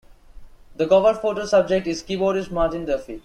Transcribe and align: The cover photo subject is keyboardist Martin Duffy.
The 0.77 0.87
cover 0.87 1.13
photo 1.13 1.45
subject 1.45 1.85
is 1.85 2.01
keyboardist 2.01 2.49
Martin 2.49 2.85
Duffy. 2.85 3.19